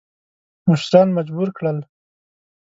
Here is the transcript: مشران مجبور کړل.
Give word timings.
مشران 0.67 1.07
مجبور 1.17 1.49
کړل. 1.57 1.77